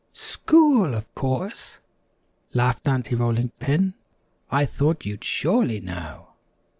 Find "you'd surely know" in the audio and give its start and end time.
5.05-6.29